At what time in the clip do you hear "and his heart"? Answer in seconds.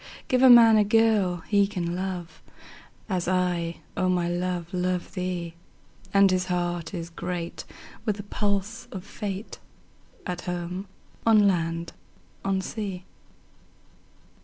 6.23-6.91